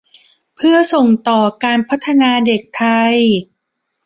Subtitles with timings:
[0.55, 3.17] เพื่อส่งต่อการพัฒนาเด็กไทย